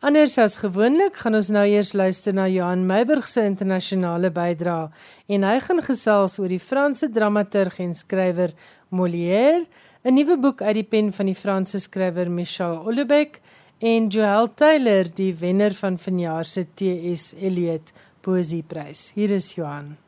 [0.00, 4.88] Anders as gewoonlik gaan ons nou eers luister na Johan Meiburg se internasionale bydrae
[5.28, 8.56] en hy gaan gesels oor die Franse dramaturg en skrywer
[8.88, 9.66] Molière
[10.02, 13.34] 'n nuwe boek uit die pen van die Franse skrywer Michel Houellebecq
[13.84, 17.92] en Joël Taylor, die wenner van vanjaar se TS Eliot
[18.24, 19.10] Poesieprys.
[19.18, 19.98] Hier is Johan.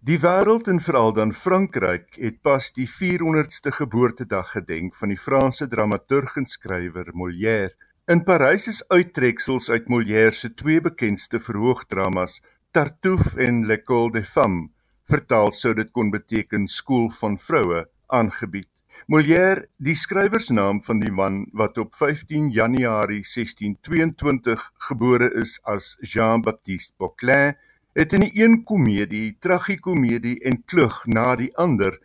[0.00, 5.68] Die wêreld en veral dan Frankryk het pas die 400ste geboortedag gedenk van die Franse
[5.68, 7.76] dramaturg en skrywer Molière.
[8.08, 12.40] In Parys is uittreksels uit Molière se twee bekendste verhoogdramas,
[12.72, 14.70] Tartuffe en L'École des Femmes,
[15.04, 18.68] vertaal sou dit kon beteken skool van vroue aangebied.
[19.10, 26.94] Molière, die skrywersnaam van die man wat op 15 Januarie 1622 gebore is as Jean-Baptiste
[27.02, 27.56] Boclin,
[27.98, 31.98] het in die een komedie, tragikomedie en klug na die ander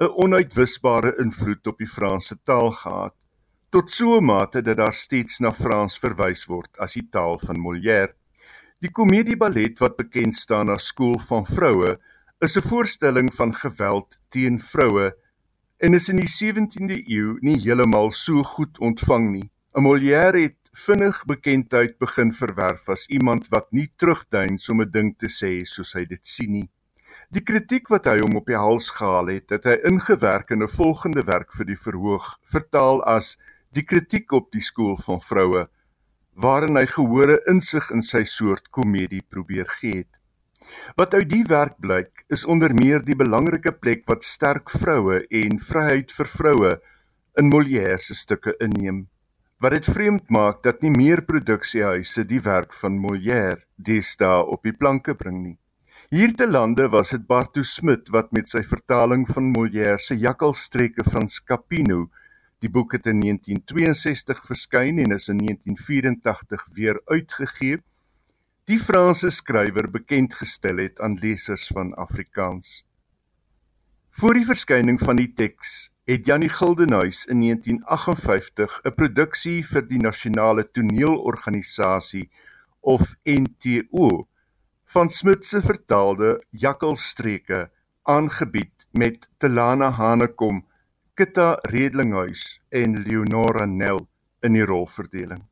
[0.00, 3.14] 'n onuitwisbare invloed op die Franse taal gehad,
[3.70, 7.58] tot so 'n mate dat daar steeds na Frans verwys word as die taal van
[7.58, 8.14] Molière.
[8.80, 11.98] Die komedieballet wat bekend staan as Skool van Vroue,
[12.40, 15.14] is 'n voorstelling van geweld teen vroue
[15.84, 19.48] en is in die 17de eeu nie heeltemal so goed ontvang nie.
[19.76, 25.28] Molière het vinnig bekendheid begin verwerf as iemand wat nie terugduins om 'n ding te
[25.28, 26.68] sê soos hy dit sien nie.
[27.30, 30.68] Die kritiek wat hy hom op die hals gehaal het, het hy ingewerk in 'n
[30.68, 33.36] volgende werk vir die verhoog, vertaal as
[33.74, 35.64] Die kritiek op die skool van vroue,
[36.38, 40.20] waarin hy gehore insig in sy soort komedie probeer gee het.
[40.98, 45.58] Wat uit die werk blyk, is onder meer die belangrike plek wat sterk vroue en
[45.58, 46.72] vryheid vir vroue
[47.40, 49.04] in Molière se stukke inneem.
[49.62, 54.76] Wat dit vreemd maak dat nie meer produksiehuise die werk van Molière deesdae op die
[54.76, 55.58] planke bring nie.
[56.10, 62.06] Hiertelande was dit Bartu Smit wat met sy vertaling van Molière se Jakkalstreke van Scapino
[62.64, 67.82] Die boek het in 1962 verskyn en is in 1984 weer uitgegee
[68.64, 72.84] die Franse skrywer bekend gestel het aan lesers van Afrikaans.
[74.16, 80.00] Voor die verskyning van die teks het Janie Gildenhuys in 1958 'n produksie vir die
[80.00, 82.30] Nasionale Toneelorganisasie
[82.80, 84.28] of NTO
[84.84, 87.70] van Smit se vertaalde Jakkalstreke
[88.02, 90.64] aangebied met Telana Hanekom,
[91.14, 94.08] Kitta Redlinghuis en Leonora Nel
[94.40, 95.44] in die rolverdeling.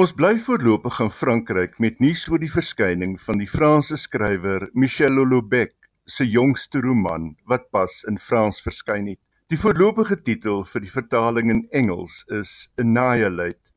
[0.00, 5.18] Ons bly voorlopig in Frankryk met nuus oor die verskyning van die Franse skrywer Michel
[5.20, 5.74] Houellebecq
[6.08, 9.18] se jongste roman wat pas in Frans verskyn het.
[9.52, 13.74] Die voorlopige titel vir die vertaling in Engels is Annihilate.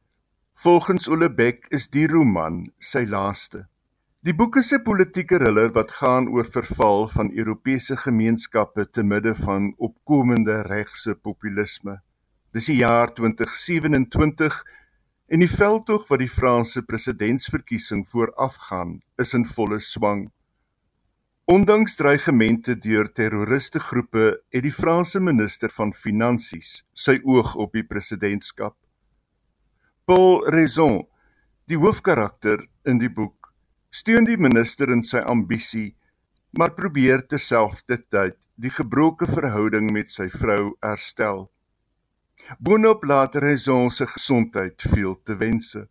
[0.64, 3.66] Volgens Olebek is die roman sy laaste.
[4.24, 9.36] Die boek is 'n politieke thriller wat gaan oor verval van Europese gemeenskappe te midde
[9.36, 12.00] van opkomende regse populisme.
[12.54, 14.64] Dis die jaar 2027
[15.28, 20.28] en die veldtog wat die Franse presidentsverkiesing voorafgaan is in volle swang.
[21.50, 27.86] Ondanks dreigemente deur terroriste groepe het die Franse minister van Finansies sy oog op die
[27.86, 28.78] presidentskap.
[30.06, 31.04] Paul Raison,
[31.70, 33.54] die hoofkarakter in die boek,
[33.90, 35.96] steun die minister in sy ambisie,
[36.58, 41.48] maar probeer terselfdertyd die gebroke verhouding met sy vrou herstel.
[42.60, 45.88] Boonop laat Raison se gesondheid veel te wense.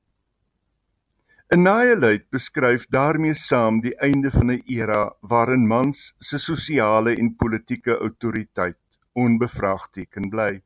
[1.55, 7.99] Annihilate beskryf daarmee saam die einde van 'n era waarin mans se sosiale en politieke
[7.99, 8.79] autoriteit
[9.13, 10.63] onbevraagteken bly.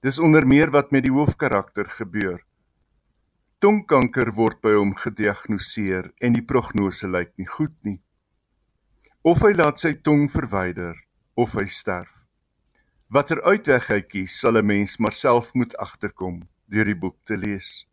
[0.00, 2.44] Dis onder meer wat met die hoofkarakter gebeur.
[3.58, 8.00] Tongkanker word by hom gediagnoseer en die prognose lyk nie goed nie.
[9.22, 10.94] Of hy laat sy tong verwyder
[11.34, 12.25] of hy sterf.
[13.08, 17.36] Watter uitweg hy kies, sal 'n mens maar self moet agterkom deur die boek te
[17.36, 17.86] lees.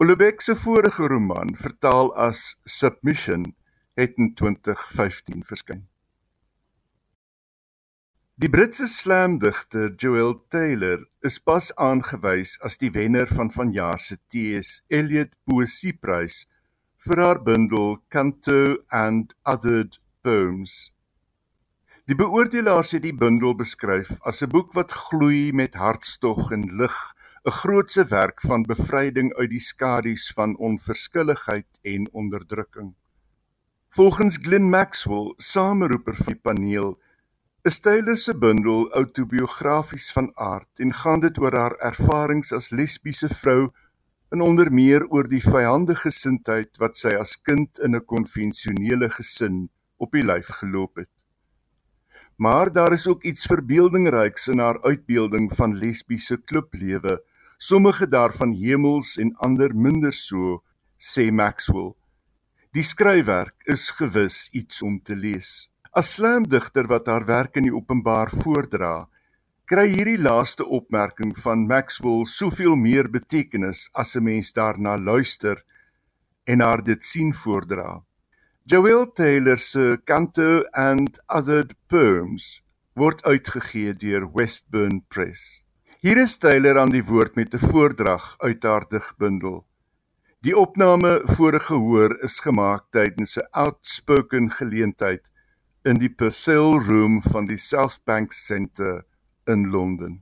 [0.00, 3.54] Olubek se vorige roman, vertaal as Submission,
[3.98, 5.88] het in 2015 verskyn.
[8.40, 14.80] Die Britse slamdigter Joel Taylor is pas aangewys as die wenner van vanjaar se T.S.
[14.88, 16.46] Eliot Poesieprys
[17.04, 20.92] vir haar bundel Canto and Othered Poems.
[22.10, 26.96] Die beoordelaars het die bundel beskryf as 'n boek wat gloei met hartstog en lig
[27.46, 32.96] 'n grootse werk van bevryding uit die skadu's van onverskilligheid en onderdrukking.
[33.88, 36.98] Volgens Glenn Maxwell, sameroeper van die paneel,
[37.62, 43.28] is Taylor se bundel autobiografies van aard en gaan dit oor haar ervarings as lesbiese
[43.28, 43.70] vrou
[44.30, 49.70] en onder meer oor die vyandige gesindheid wat sy as kind in 'n konvensionele gesin
[49.96, 51.19] op die lyf geloop het.
[52.40, 57.20] Maar daar is ook iets verbeeldingryks in haar uitbeelding van lesbiese klublewe
[57.60, 60.62] sommige daarvan hemels en ander minder so,
[60.96, 61.92] sê Maxwell.
[62.72, 65.68] Die skryfwerk is gewis iets om te lees.
[65.92, 69.08] As slamdigter wat haar werk in die openbaar voordra,
[69.68, 75.60] kry hierdie laaste opmerking van Maxwell soveel meer betekenis as 'n mens daarna luister
[76.44, 78.00] en haar dit sien voordra.
[78.64, 82.60] Joel Taylor se Canto and Other Poems
[82.94, 85.62] word uitgegee deur Westburn Press.
[86.00, 89.66] Hier is Taylor aan die woord met 'n voordrag uit haar digbundel.
[90.40, 95.30] Die opname vorige hoor is gemaak tydens 'n outspoken geleentheid
[95.84, 99.04] in die Purcell Room van die South Bank Centre
[99.46, 100.20] in Londen.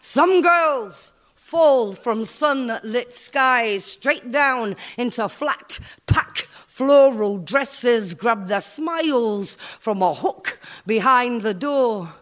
[0.00, 8.60] Some girls fall from sunlit skies straight down into flat pack floral dresses grab their
[8.60, 12.12] smiles from a hook behind the door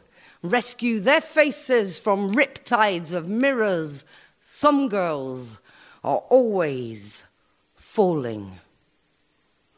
[0.43, 4.05] rescue their faces from riptides of mirrors.
[4.43, 5.59] Some girls
[6.05, 7.25] are always
[7.75, 8.59] falling.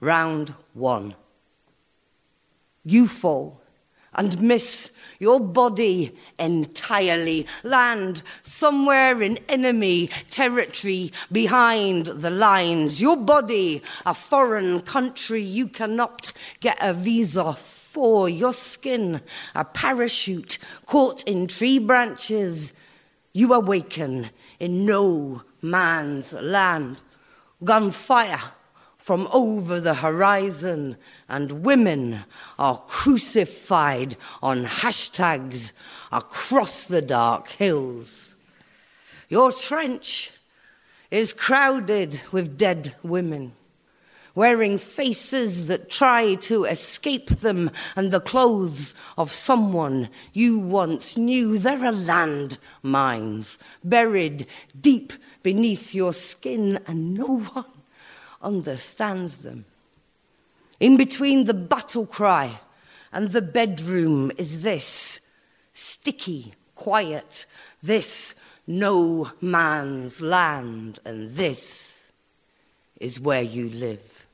[0.00, 1.14] Round one.
[2.82, 3.60] You fall
[4.14, 7.46] and miss your body entirely.
[7.62, 13.00] Land somewhere in enemy territory behind the lines.
[13.00, 19.20] Your body, a foreign country you cannot get a visa for your skin,
[19.54, 22.72] a parachute caught in tree branches.
[23.32, 27.00] You awaken in no man's land.
[27.62, 28.40] Gunfire
[28.98, 30.96] from over the horizon,
[31.28, 32.24] and women
[32.58, 35.72] are crucified on hashtags
[36.12, 38.36] across the dark hills.
[39.28, 40.32] Your trench
[41.10, 43.52] is crowded with dead women
[44.34, 51.56] wearing faces that try to escape them and the clothes of someone you once knew.
[51.58, 54.46] There are land mines buried
[54.78, 55.12] deep
[55.42, 57.64] beneath your skin, and no one
[58.42, 59.66] understands them.
[60.80, 62.60] In between the battle cry
[63.12, 65.20] and the bedroom is this
[65.72, 67.46] sticky, quiet,
[67.82, 68.34] this
[68.66, 72.10] no man's land, and this
[72.98, 74.26] is where you live.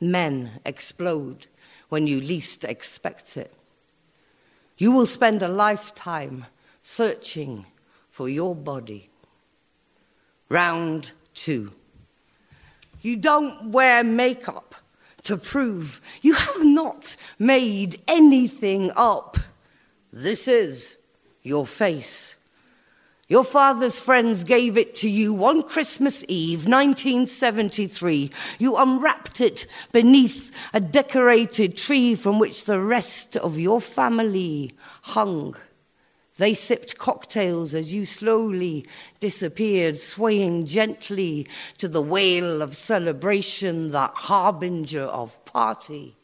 [0.00, 1.46] Men explode
[1.88, 3.52] when you least expect it.
[4.78, 6.46] You will spend a lifetime
[6.80, 7.66] searching
[8.08, 9.10] for your body.
[10.48, 11.72] Round two.
[13.00, 14.74] You don't wear makeup
[15.24, 19.38] to prove you have not made anything up.
[20.12, 20.96] This is
[21.42, 22.36] your face.
[23.28, 28.30] Your father's friends gave it to you one Christmas Eve, 1973.
[28.58, 35.56] You unwrapped it beneath a decorated tree from which the rest of your family hung.
[36.36, 38.86] They sipped cocktails as you slowly
[39.20, 41.46] disappeared, swaying gently
[41.78, 46.16] to the wail of celebration, that harbinger of party.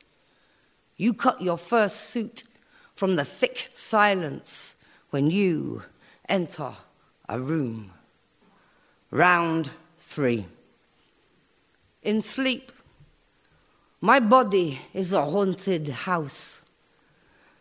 [0.97, 2.45] You cut your first suit
[2.95, 4.77] from the thick silence
[5.11, 5.83] when you
[6.29, 6.73] enter
[7.29, 7.93] a room.
[9.11, 10.47] Round three.
[12.03, 12.73] In sleep,
[14.01, 16.63] my body is a haunted house.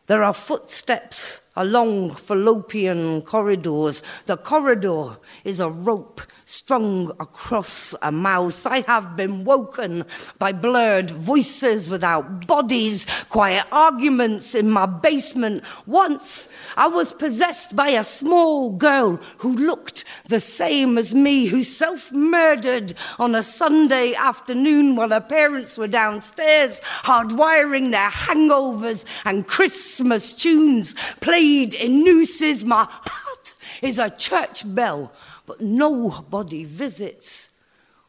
[0.07, 4.03] There are footsteps along fallopian corridors.
[4.27, 8.65] The corridor is a rope strung across a mouth.
[8.65, 10.05] I have been woken
[10.39, 15.63] by blurred voices without bodies, quiet arguments in my basement.
[15.85, 16.47] Once
[16.77, 22.13] I was possessed by a small girl who looked the same as me, who self
[22.13, 30.33] murdered on a Sunday afternoon while her parents were downstairs, hardwiring their hangovers and Christmas
[30.33, 32.63] tunes played in nooses.
[32.63, 35.11] My heart is a church bell
[35.47, 37.49] but nobody visits.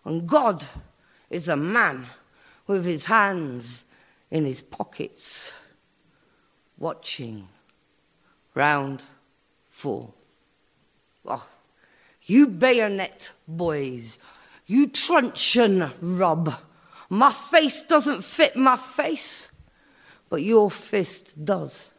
[0.04, 0.66] And God
[1.30, 2.06] is a man
[2.66, 3.86] with his hands
[4.30, 5.54] in his pockets,
[6.76, 7.48] watching.
[8.54, 9.04] Round
[9.70, 10.12] four.
[11.24, 11.46] Oh,
[12.22, 14.18] you bayonet boys,
[14.66, 16.54] you truncheon rub.
[17.08, 19.52] My face doesn't fit my face,
[20.28, 21.92] but your fist does.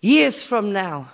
[0.00, 1.10] Years from now,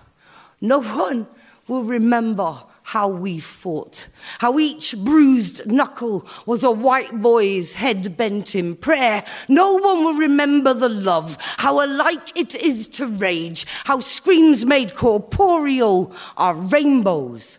[0.61, 1.27] no one
[1.67, 4.07] will remember how we fought,
[4.39, 9.25] how each bruised knuckle was a white boy's head bent in prayer.
[9.49, 14.95] No one will remember the love, how alike it is to rage, how screams made
[14.95, 17.59] corporeal are rainbows.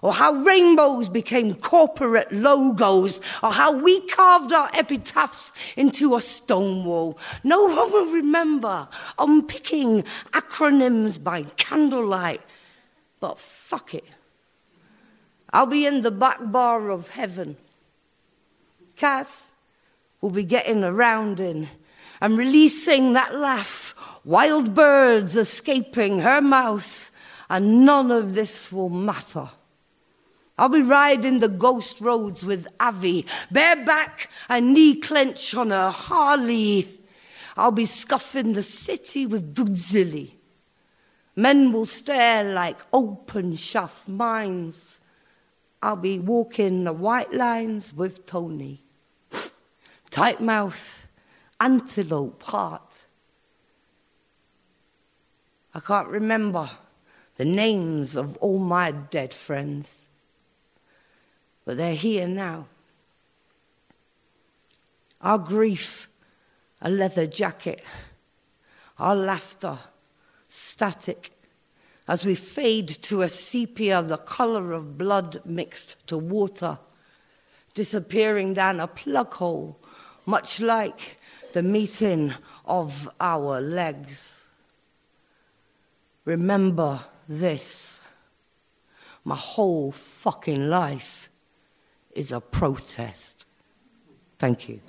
[0.00, 6.84] Or how rainbows became corporate logos, or how we carved our epitaphs into a stone
[6.84, 7.18] wall.
[7.44, 10.02] No one will remember unpicking
[10.32, 12.42] acronyms by candlelight,
[13.20, 14.04] but fuck it.
[15.52, 17.56] I'll be in the back bar of heaven.
[18.96, 19.50] Kath
[20.20, 21.68] will be getting around in
[22.20, 23.94] and releasing that laugh,
[24.24, 27.10] wild birds escaping her mouth,
[27.50, 29.50] and none of this will matter.
[30.56, 37.00] I'll be riding the ghost roads with Avi, bareback and knee clench on her Harley.
[37.56, 40.32] I'll be scuffing the city with Dudzili.
[41.36, 45.00] Men will stare like open shaft mines.
[45.82, 48.82] I'll be walking the white lines with Tony.
[50.10, 51.06] Tight mouth,
[51.60, 53.04] antelope heart.
[55.74, 56.70] I can't remember
[57.36, 60.04] the names of all my dead friends,
[61.64, 62.66] but they're here now.
[65.20, 66.08] Our grief,
[66.82, 67.82] a leather jacket,
[68.98, 69.78] our laughter,
[70.48, 71.30] static
[72.08, 76.78] as we fade to a sepia, the color of blood mixed to water,
[77.74, 79.78] disappearing down a plug hole,
[80.26, 81.18] much like
[81.52, 82.34] the meeting
[82.66, 84.42] of our legs.
[86.24, 88.00] Remember this
[89.24, 91.30] my whole fucking life
[92.10, 93.46] is a protest.
[94.38, 94.80] Thank you.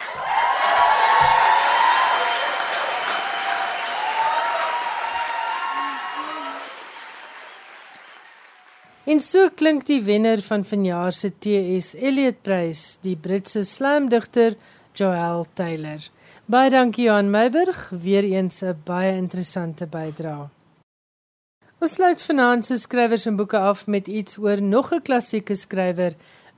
[9.13, 14.55] En so klink die wenner van vanjaar se TS Eliot Prys, die Britse slamdigter
[14.97, 16.07] Joel Taylor.
[16.49, 20.49] Baie dankie aan Meiburg, weer eens 'n baie interessante bydrae.
[21.79, 26.13] Ons sluit vanaand se skrywers en boeke af met iets oor nog 'n klassieke skrywer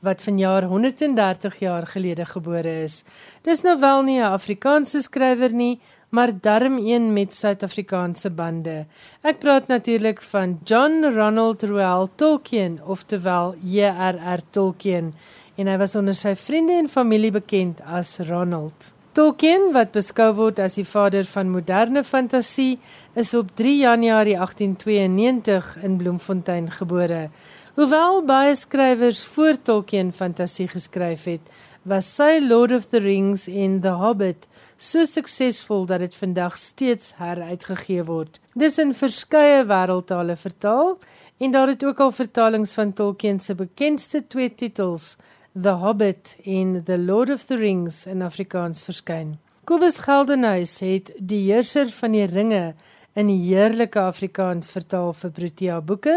[0.06, 3.04] wat vanjaar 130 jaar gelede gebore is.
[3.42, 5.80] Dis nou wel nie 'n Afrikaanse skrywer nie,
[6.10, 8.86] maar darm een met Suid-Afrikaanse bande.
[9.22, 14.42] Ek praat natuurlik van John Ronald Reuel Tolkien, oftewel J.R.R.
[14.50, 15.14] Tolkien,
[15.56, 18.94] en hy was onder sy vriende en familie bekend as Ronald.
[19.16, 22.74] Tolkien, wat beskou word as die vader van moderne fantasie,
[23.16, 27.30] is op 3 Januarie 1892 in Bloemfontein gebore.
[27.76, 31.50] Hoewel baie skrywers voor Tolkien fantasie geskryf het,
[31.84, 34.48] was sy Lord of the Rings en The Hobbit
[34.80, 38.40] so suksesvol dat dit vandag steeds heruitgegee word.
[38.56, 40.96] Dis in verskeie wêreldtale vertaal
[41.44, 45.18] en daar het ook al vertalings van Tolkien se bekendste twee titels,
[45.52, 49.36] The Hobbit en The Lord of the Rings in Afrikaans verskyn.
[49.68, 52.70] Kobus Geldenhuys het Die Heerser van die Ringe
[53.16, 56.16] in heerlike Afrikaans vertaal vir Protea Boeke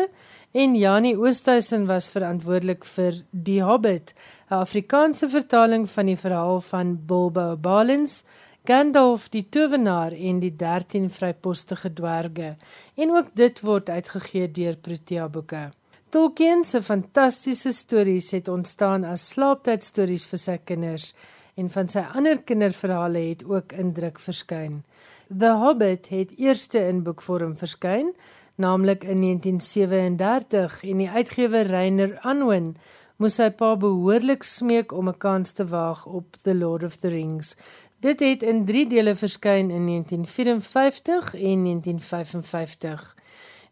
[0.52, 4.14] en Janie Oosthuizen was verantwoordelik vir Die Hobbit,
[4.50, 8.24] 'n Afrikaanse vertaling van die verhaal van Bilbo Baggins,
[8.64, 12.56] Gandalf die Towenaar en die 13 vrypostige dwerge.
[12.96, 15.70] En ook dit word uitgegee deur Protea Boeke.
[16.10, 21.14] Tolkien se fantastiese stories het ontstaan as slaaptydstories vir sy kinders
[21.56, 24.82] en van sy ander kinderverhale het ook in druk verskyn.
[25.28, 28.14] The Hobbit het eerste in boekvorm verskyn,
[28.58, 32.72] naamlik in 1937 en die uitgewer Reiner Unwin
[33.16, 37.08] moes sy pa behoorlik smeek om 'n kans te waag op The Lord of the
[37.08, 37.56] Rings.
[38.00, 43.16] Dit het in 3 dele verskyn in 1954 en 1955.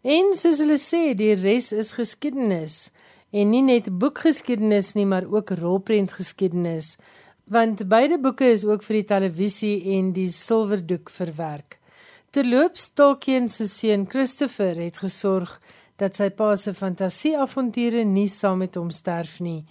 [0.03, 2.91] En soos hulle sê, die res is geskiedenis
[3.31, 6.97] en nie net boekgeskiedenis nie, maar ook rolprentgeskiedenis
[7.47, 11.79] want beide boeke is ook vir die televisie en die silwerdoek verwerk.
[12.31, 15.61] Terloops, Tolkien se seun Christopher het gesorg
[15.97, 19.65] dat sy pa se fantasieavonture nie saam met hom sterf nie.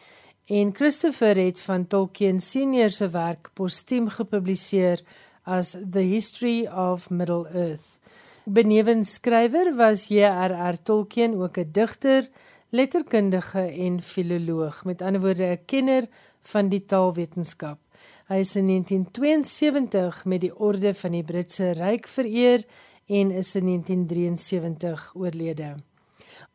[0.49, 5.03] En Christopher het van Tolkien senior se werk postuum gepubliseer
[5.45, 7.99] as The History of Middle-earth.
[8.45, 10.77] Benewens skrywer was J.R.R.
[10.83, 12.29] Tolkien ook 'n digter,
[12.69, 16.07] letterkundige en filoloog, met ander woorde 'n kenner
[16.41, 17.84] van die taalwetenskap.
[18.25, 22.63] Hy is in 1972 met die orde van die Britse Ryk vereer
[23.05, 25.75] en is in 1973 oorlede.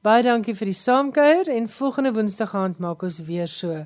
[0.02, 3.84] Baie dankie vir die saamkuier en volgende Woensdag aand maak ons weer so.